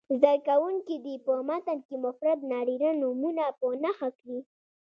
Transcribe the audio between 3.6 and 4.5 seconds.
نښه کړي.